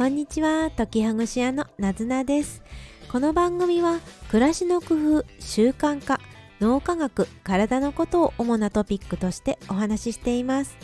[0.00, 2.62] こんにちは、時ほぐし屋のなずなです。
[3.12, 6.18] この番組は暮らしの工夫、習慣化、
[6.58, 10.74] 脳科学、体のことを主なトピックとしてお話ししています。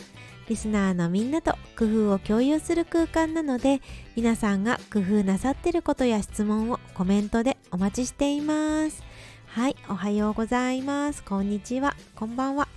[0.47, 3.81] リスナーのみんなと工夫を共有する空間なので、
[4.15, 9.01] 皆さんが工夫なさってることや質問をコメントでお待ちしています。
[9.47, 11.23] はい、おはようございます。
[11.23, 12.67] こんにちは、こんばんは。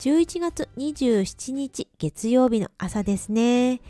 [0.00, 3.80] 11月27日月曜日の朝ですね。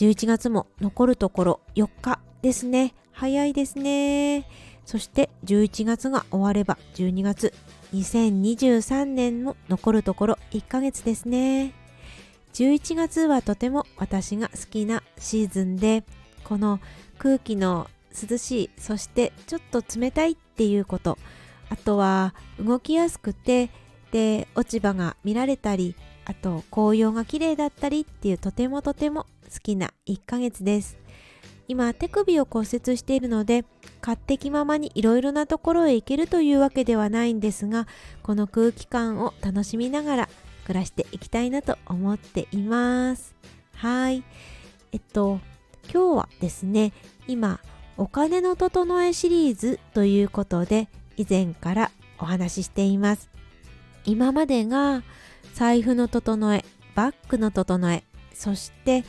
[0.00, 2.94] 11月も残るところ4日ですね。
[3.12, 4.48] 早いですね。
[4.86, 7.52] そして11月が終われば12月
[7.92, 11.74] 2023年も残るところ1ヶ月ですね。
[12.54, 16.02] 11月はとても私が好きなシーズンで、
[16.44, 16.80] この
[17.18, 21.18] 空気の涼しい、そしてちょっと冷たいっていうこと、
[21.68, 23.68] あとは動きやすくて、
[24.12, 25.94] で、落ち葉が見られたり、
[26.24, 30.98] あと紅葉が綺麗だったりっていうとてもとても好きな1ヶ月です。
[31.68, 33.64] 今手首を骨折しているので
[34.00, 37.86] 勝手気ままにいろいろなところへ行けるというわけではないんですが
[38.24, 40.28] この空気感を楽しみながら
[40.64, 43.34] 暮らしていきたいなと思っています。
[43.74, 44.24] はい。
[44.92, 45.40] えっと
[45.92, 46.92] 今日はですね
[47.28, 47.60] 今
[47.96, 53.30] お金の整えシリーズということで以前からお話ししています。
[54.04, 55.02] 今までが
[55.54, 59.04] 財布の整え、バッグの整え、そして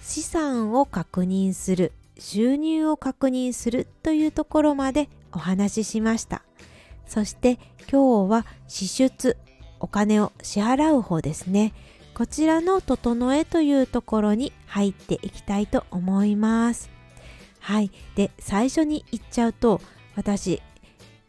[0.00, 6.42] 資産を確認する、収入を確認するというところまでお話ししました。
[7.06, 7.58] そして
[7.90, 9.36] 今日は支出、
[9.80, 11.72] お金を支払う方ですね。
[12.14, 16.90] こちらの整えというところに入っていきたいと思います。
[17.60, 17.90] はい。
[18.14, 19.80] で、最初に言っちゃうと、
[20.16, 20.60] 私、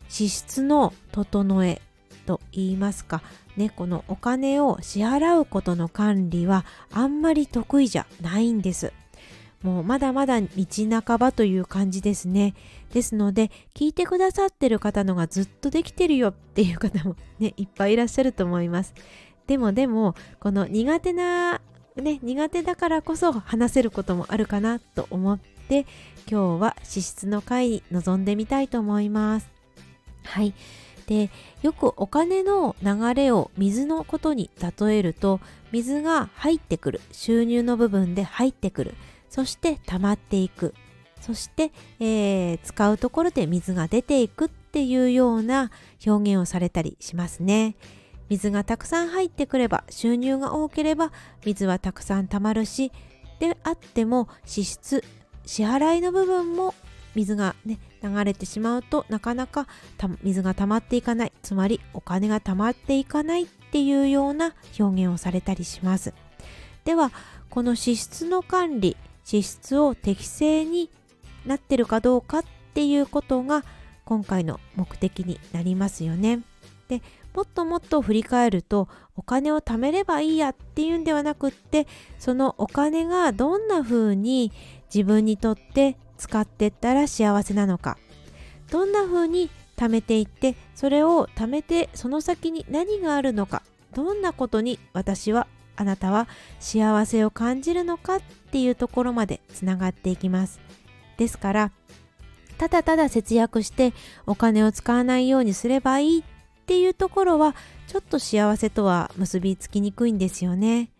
[0.09, 1.81] 支出の整え
[2.25, 3.21] と言いますか、
[3.57, 8.93] ね、このお金を支払うことの管理はあんまり得意じゃないんです。
[9.63, 10.47] もうまだまだ道
[11.03, 12.55] 半ばという感じですね。
[12.93, 18.93] ですので、聞いてくださってる方のがずっとできてるよっていう方もね、いっぱいいらっしゃると思います。
[19.47, 21.61] でもでも、この苦手な、
[21.95, 25.85] ね、苦手だからこそ話せることもあるかなと思って、
[26.29, 29.49] 今日は資質の会に臨んでみたいと思います。
[30.23, 30.53] はい。
[31.11, 31.29] で
[31.61, 34.49] よくお金の流れを水のことに
[34.79, 35.41] 例えると
[35.73, 38.95] 水が入ってくる収入の部分で入ってくる
[39.29, 40.73] そして溜まっていく
[41.19, 45.69] そして、えー、使うところで水が出ていくっていうような
[46.07, 47.75] 表現をされたりしますね。
[48.29, 51.11] 水がたくさん入ってくれば収入が多ければ
[51.45, 52.93] 水はたくさん溜まるし
[53.39, 55.03] であっても支出
[55.45, 56.73] 支払いの部分も
[57.13, 59.67] 水がね流れてしまうとなかなか
[60.23, 66.13] 水が溜まっていかないつまりお金が溜まっていかないっていうような表現をされたりします。
[66.83, 67.11] では
[67.49, 70.89] この支出の管理支出を適正に
[71.45, 73.63] なってるかどうかっていうことが
[74.03, 76.41] 今回の目的になりますよね。
[76.87, 77.01] で
[77.33, 81.87] もっともっと振り返るとお金を貯めればいいやっていうんではなくって
[82.19, 84.51] そのお金がどんな風に
[84.93, 87.97] 自分にとって使ってったら幸せなのか。
[88.69, 93.63] どんな風に貯めていってそれを貯めてその先に何があるのか。
[93.95, 96.27] どんなことに私はあなたは
[96.59, 98.21] 幸せを感じるのかっ
[98.51, 100.61] ていうところまでつながっていきます。
[101.17, 101.71] ですから
[102.59, 103.91] ただただ節約して
[104.27, 106.23] お金を使わないようにすればいいっ
[106.67, 107.55] ていうところは
[107.87, 110.91] ちょっと幸せとは結びつきにくいんですよね。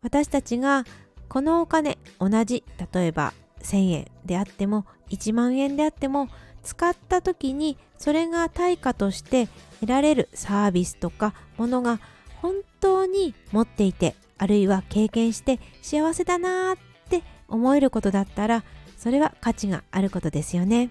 [0.00, 0.84] 私たちが
[1.28, 6.28] このお金同じ例えば1000円であっても1万円であっても
[6.62, 9.48] 使った時にそれが対価として
[9.80, 12.00] 得られるサービスとかものが
[12.40, 16.78] 本当に持っていてあるいは経験して幸せだなーっ
[17.08, 18.64] て思えることだったら
[18.96, 20.90] それは価値があることですよね。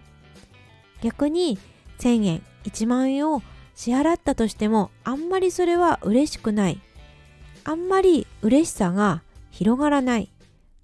[1.02, 1.58] 逆に
[2.00, 3.42] 1000円1万円を
[3.76, 6.80] 支払ったとしてもあんまりそれは嬉しくない。
[7.64, 10.30] あんまり嬉しさが広がらない。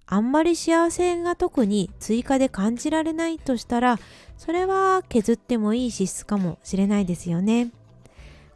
[0.08, 4.00] あんまり幸せが特に追加で感じられないとしたら、
[4.38, 7.72] それは削ってもいい資質かもしれないですよね。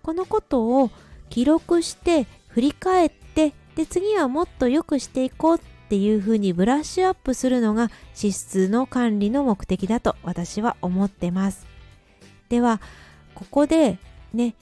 [0.01, 0.89] このことを
[1.29, 5.59] 記録して振り返って、で次はもっと良くしていこうっ
[5.89, 11.67] ていうふうにブラッシュアップするのが支出の管理の目的だと私は思ってます。
[12.47, 12.79] では、
[13.35, 13.99] ここで
[14.33, 14.55] ね、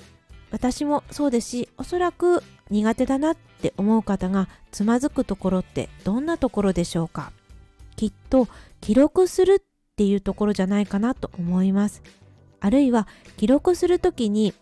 [0.51, 7.31] 私もそうですし、おそらく苦手だなって思う方がつまずくところってどんなところでしょうか？
[7.95, 8.47] きっと
[8.81, 12.01] 記録するっていうところじゃないかなと思います。
[12.61, 13.07] あるいは
[13.37, 14.53] 記録するときに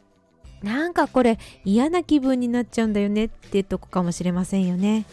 [0.63, 5.05] なんかこれ嫌な気分になっちゃうんだよねっていうとこかもしれませんよね。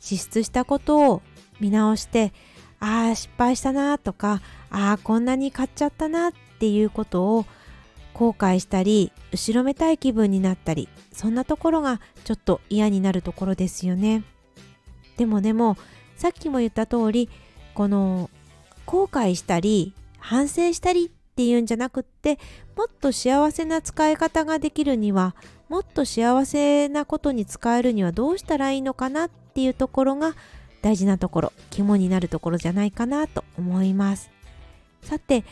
[0.00, 1.22] 支出したことを
[1.60, 2.32] 見直して
[2.80, 4.40] ああ失敗したなとか
[4.70, 7.44] ああこんなに買っちゃったなっていうことを
[8.20, 14.24] 後悔したり後ろめたい気分になったりそんなところがちょっと嫌になるところですよね。
[15.16, 15.78] でもでも
[16.18, 17.30] さっきも言った通り
[17.72, 18.28] この
[18.84, 22.38] 後悔したり反省したりっていうんじゃなくって
[22.76, 25.34] もっと幸せな使い方ができるには
[25.70, 30.34] もっと幸せなことに使えるにはどうしたらいいのかなっていうところが
[30.82, 34.30] 大事なところ肝になるところじゃないかなと思います。
[35.00, 35.42] さて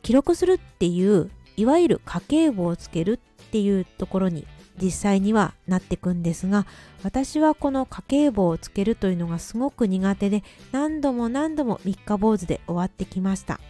[0.00, 4.46] 記録するっていういわゆる家計簿をつけるっていうところに
[4.80, 6.66] 実際にはなってくんですが
[7.02, 13.60] 私はこの家計簿をつけるというのがすごく苦手で何度も何度も三日坊主で終わってきました。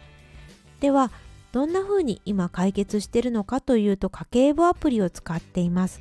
[0.80, 1.10] では
[1.52, 6.00] どんな風に今解決してるのかというと家計簿アプリを使っています。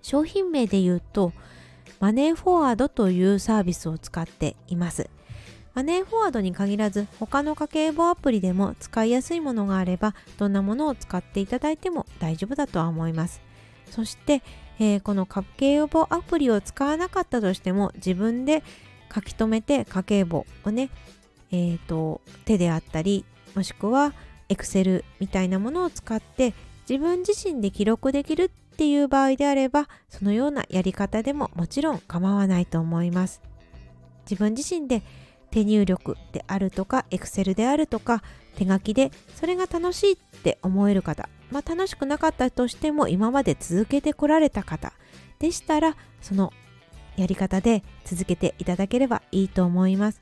[0.00, 1.32] 商品名で言うと
[2.00, 5.10] マネーフォワードというサービスを使っています。
[5.78, 13.40] マネーフォワードに限らず他の家計簿アプリでも使いやすいものがあればどんなものを使っていただいても大丈夫だとは思います。
[13.88, 14.42] そして、
[14.80, 18.64] えー、この家計簿アプリを使わなかったとしても自分で
[19.14, 20.90] 書き留めて家計簿をね、
[21.52, 24.14] えーと、手であったりもしくは
[24.48, 26.54] Excel みたいなものを使って
[26.90, 33.40] 自分自身で記録できるっていう場合であればそのようなやり方でももちろん構わないと思います。
[34.28, 35.02] 自分自身で
[35.50, 38.22] 手入力であるとか Excel であるとか
[38.56, 44.92] 手書きでそれが楽しいって思える方まあ楽しくなかったとしても今まで続けてこられた方
[45.38, 46.52] でしたらその
[47.16, 50.20] やり方で続けていただければいいと思います。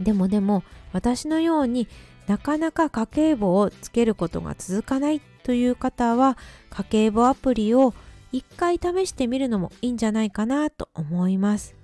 [0.00, 1.88] でもでも私のように
[2.26, 6.36] なかなか家計簿をつけることが続かないという方は
[6.70, 7.94] 家計簿アプリを
[8.32, 11.74] 一回試してみるのもいいんじゃないかなと思います。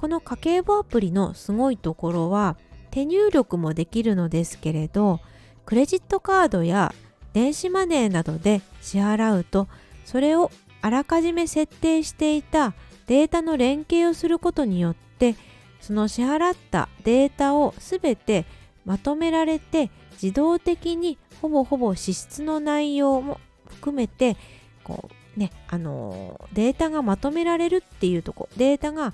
[0.00, 2.56] この家計簿アプリのすごいところは
[2.90, 5.20] 手入力もできるのですけれど
[5.66, 6.94] クレジットカードや
[7.34, 9.68] 電子マネーなどで支払うと
[10.06, 10.50] それを
[10.80, 12.72] あらかじめ設定していた
[13.08, 15.36] データの連携をすることによって
[15.82, 18.46] その支払ったデータを全て
[18.86, 23.38] まとめられて自動的にほぼほぼ支出の内容も
[23.68, 24.38] 含めて
[24.82, 29.12] こうねあのデータがまとめられるっていうとこデータが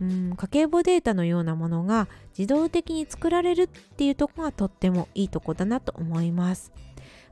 [0.00, 6.72] うん家計簿データのようなものが自動的に作られるっていうとこがとってもいいとこだなと思います。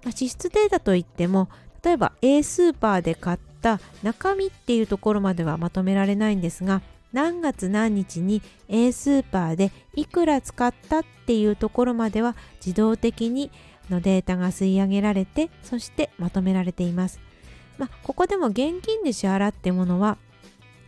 [0.05, 1.49] まあ、支出データといっても
[1.83, 6.83] 例えば A スーパーで買った中身っていうところまではまとめられないんですが
[7.13, 13.51] 何月何日に A スーパーでいくら使ったっていうところまでは自動的に
[13.91, 17.21] のデータが吸い上げられてそしてまとめられています。
[17.79, 20.19] まあ、ここでも現金で支払ってものは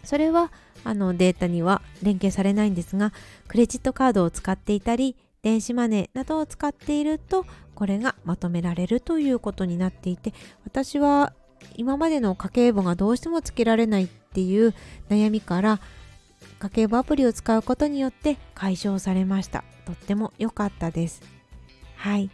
[0.09, 0.51] それは
[0.85, 3.13] あのデータには連携されないんですが
[3.47, 7.45] クレジットカードを使っていたり電子マネーなどを使っていると
[7.75, 10.33] これがまとめられるということになっていて
[10.65, 11.35] 私は
[11.77, 14.75] 今までの家計簿がどうしてもつけられないっていう
[15.11, 15.79] 悩みから
[16.59, 19.63] 家計簿アプリを使うことによって解消されました。
[19.85, 21.21] とっても良かったです。
[21.97, 22.31] はい。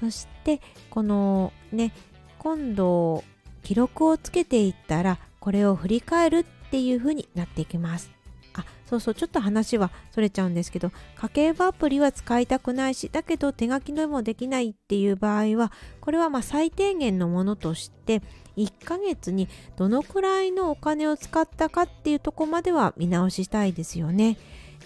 [0.00, 0.60] そして
[0.90, 1.92] このね
[2.40, 3.22] 今度
[3.62, 8.10] 記録をつけていったらこれを振り返るっていう風になっていきます
[8.54, 18.22] あそうそうちょっと話はそれちゃうんですけど家計簿アプリは使いたくないしだけど手書きでもできないっていう場合はこれはまあ最低限のものとして
[18.56, 24.36] 1ヶ月にどのくらいのお金を使ったかっていうとこまでは見直ししたいですよね。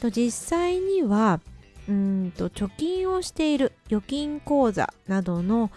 [0.01, 1.41] と実際には
[1.89, 5.71] うんと貯金をしている預金口座などの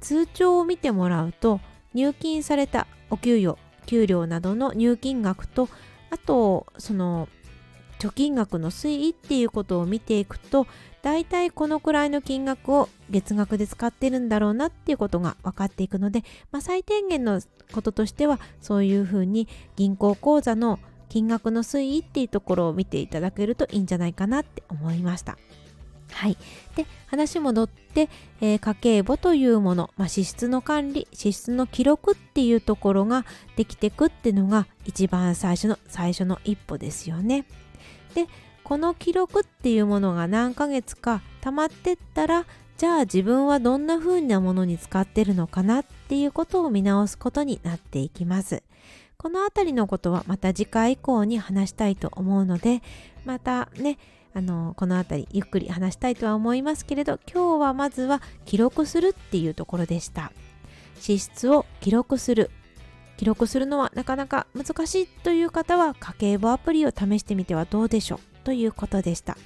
[0.00, 1.60] 通帳を見てもらうと
[1.94, 5.68] 入金されたお給与給料などの入金額と
[6.10, 7.28] あとその
[7.98, 10.66] 貯金額の推移っていうことを見ていくと
[11.02, 17.40] 大体このくらいの金額を月額で使ってるんだろうなっていうことが分かっていくので、まあ、最低限の
[17.72, 25.38] こととしてはそういうふうに銀行口座の金額の推移っていうところを見ていただけるといいんじゃないかなって思いました。
[26.14, 26.36] はい、
[26.76, 28.08] で話戻って、
[28.40, 37.44] えー、家計簿というもの、まあ、支出の管理支出の記録っていうところができてくっていうのが一番最初の最初の一歩ですよね。
[38.14, 38.26] で
[38.62, 42.46] この記録っていうものが何ヶ月か溜まってったら
[42.78, 48.62] じゃあ自分はどんな風なものに使ってるのかなっていうことを見直すことになっていきます。
[49.16, 52.82] この辺りのことはまた次回以降に話したいと思うので
[53.24, 53.98] またね
[54.34, 60.32] あのこの辺りゆっくり話したいとは思いますけれど今日はまずは記録するっていうところでした。
[61.00, 62.50] 支出を記録する。
[63.16, 69.36] 記録するのはなかなか難しいという方は家計簿アプリを試してみてはどうでしょうということでした。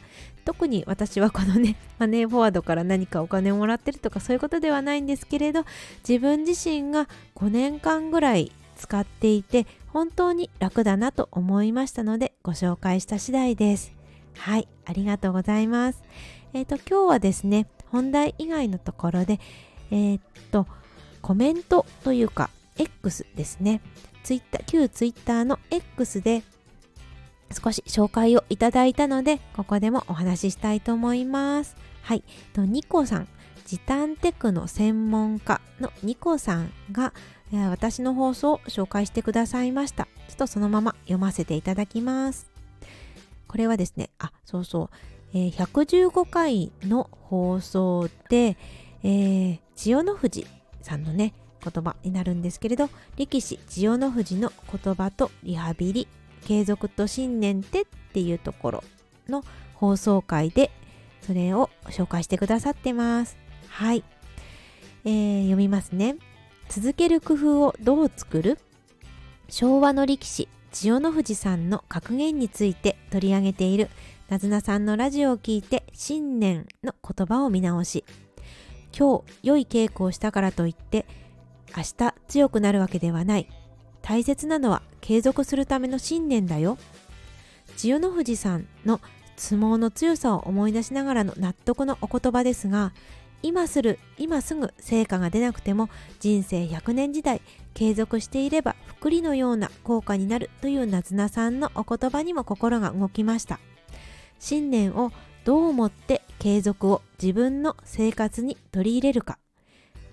[0.47, 5.65] 特に私はこのね マネーフォワードから何かお金をもらってるとかそういうことではないんですけれど
[6.09, 13.98] 自分自身が5年間ぐらい使っていて本当に楽だなと思いましたのでご紹介した次第です。
[14.39, 16.03] はいありがとうございます。
[16.53, 19.41] えっ、ー、と今日はですね本題以外のところで
[19.91, 20.67] えー、っと
[21.21, 23.81] コメントというか X ですね。
[24.23, 26.43] ツイッター旧ツイッターの X で
[27.51, 31.77] 少し紹介をいただいたのでここでもお話ししたいと思います。
[32.03, 33.29] はいとニコさん。
[33.69, 37.13] 時短テクの専門家のニコさんが
[37.69, 40.09] 私の放送を紹介してくださいました。
[40.29, 42.48] ちょっとそのまま読ませていただきます。
[43.49, 44.91] これはですねあそうそう、
[45.35, 48.57] えー、115回の放送で、
[49.03, 50.47] えー、千代の富士
[50.83, 56.09] さんのね言葉になるんですけれど力士千代の富士の言葉とリハビリ
[56.47, 58.85] 継続と信念ってっていうところ
[59.29, 59.43] の
[59.75, 60.71] 放送回で
[61.23, 63.37] それを紹介してくださってます。
[63.69, 64.03] はい、
[65.05, 66.17] えー、読みますね。
[66.69, 68.59] 続ける工夫をどう作る？
[69.49, 70.49] 昭和の力士。
[70.73, 73.89] 千代の富士さんの格言について取り上げている
[74.29, 78.05] なずなさんのラジオを聞いて信念の言葉を見直し
[78.97, 81.07] 今日良い稽古をしたからといって
[81.77, 83.49] 明日強くなるわけではない。
[84.03, 86.79] 大切なのは継続するための信念だよ。
[87.77, 89.01] 千代の富士さんの
[89.37, 92.93] 相撲の強さを思い出しながらの納得のお言葉ですが
[93.43, 95.89] 今する今すぐ成果が出なくても
[96.21, 97.41] 人生100年時代
[97.75, 103.61] 継続していれば福利のような効果になるというなずなさんのお言葉にも心が動きました
[104.39, 105.13] 信念を
[105.45, 109.39] どう思って継続を自分の生活に取り入れるか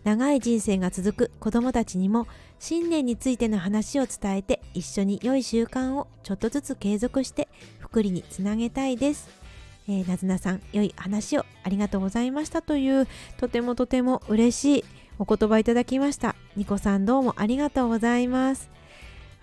[0.04, 2.28] 長い人生が続く子供たちにも
[2.60, 9.45] 信念についての話を伝えて一緒に良い習慣をちょっとずつ継続して福利につなげたいです。
[9.88, 14.86] えー、なずなさん良い話をありがとうございましたというとてもとても嬉しい
[15.20, 16.36] お言葉いただきました。
[16.56, 18.70] ニコさんどうもありがとうございます。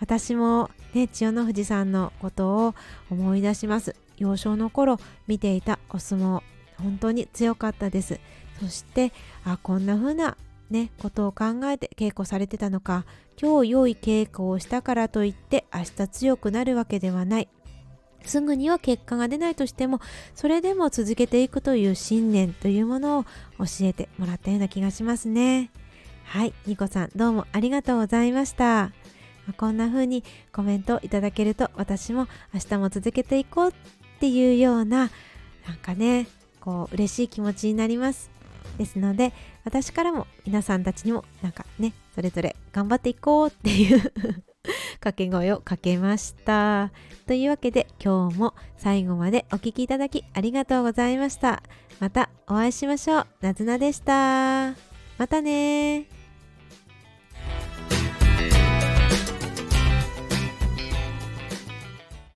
[0.00, 2.74] 私もね、千代の富士さんのことを
[3.10, 3.94] 思い出します。
[4.18, 6.42] 幼少の頃見ていたお相撲、
[6.76, 8.20] 本当に強かったです。
[8.60, 9.12] そして、
[9.44, 10.36] あ、こんな風な
[10.72, 13.04] ね、ことを考えて稽古されてたのか
[13.40, 17.48] 今日良い稽古をしたからといって明日強くなるわけではない
[18.28, 20.00] すぐには結果が出ないとしても
[20.34, 23.24] それでも続けていくという信念というものを
[23.58, 25.70] 教えてもらったような気がしますね。
[26.24, 28.92] はいニコさんどうもありがとうございました。
[29.56, 33.72] こんな風にコメントいただけると私も明日も続けていこうっ
[34.20, 35.10] ていうような
[35.66, 36.28] なんかね
[36.60, 38.30] こう嬉しい気持ちになります。
[38.78, 39.32] ですので
[39.64, 44.12] 私からも皆さんたちにもなんかねそれぞれ頑張っていこうっていう
[45.00, 46.90] 掛け声をかけました。
[47.26, 51.62] というわけで今日も最後までお聴きいただきありがとうございました。
[52.00, 53.26] またお会いしましょう。
[53.40, 54.74] なずなでした。
[55.18, 56.21] またね